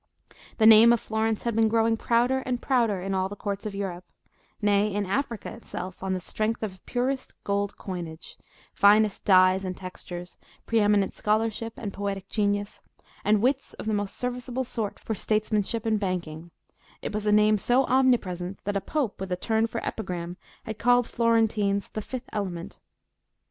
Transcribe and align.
The 0.57 0.65
name 0.65 0.91
of 0.91 0.99
Florence 0.99 1.43
had 1.43 1.55
been 1.55 1.67
growing 1.67 1.95
prouder 1.95 2.39
and 2.39 2.59
prouder 2.59 2.99
in 3.01 3.13
all 3.13 3.29
the 3.29 3.35
courts 3.35 3.67
of 3.67 3.75
Europe, 3.75 4.03
nay, 4.59 4.91
in 4.91 5.05
Africa 5.05 5.51
itself, 5.53 6.01
on 6.01 6.15
the 6.15 6.19
strength 6.19 6.63
of 6.63 6.83
purest 6.87 7.35
gold 7.43 7.77
coinage, 7.77 8.39
finest 8.73 9.23
dyes 9.25 9.63
and 9.63 9.77
textures, 9.77 10.37
pre 10.65 10.79
eminent 10.79 11.13
scholarship 11.13 11.73
and 11.77 11.93
poetic 11.93 12.27
genius, 12.29 12.81
and 13.23 13.43
wits 13.43 13.75
of 13.75 13.85
the 13.85 13.93
most 13.93 14.15
serviceable 14.17 14.63
sort 14.63 14.97
for 14.97 15.13
statesmanship 15.13 15.85
and 15.85 15.99
banking: 15.99 16.49
it 17.03 17.13
was 17.13 17.27
a 17.27 17.31
name 17.31 17.59
so 17.59 17.85
omnipresent 17.85 18.57
that 18.63 18.75
a 18.75 18.81
Pope 18.81 19.19
with 19.19 19.31
a 19.31 19.35
turn 19.37 19.67
for 19.67 19.85
epigram 19.85 20.35
had 20.63 20.79
called 20.79 21.05
Florentines 21.05 21.89
"the 21.89 22.01
fifth 22.01 22.27
element." 22.33 22.79